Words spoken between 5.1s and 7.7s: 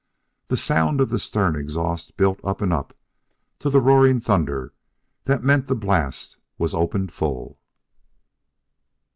that meant the blast was opened full....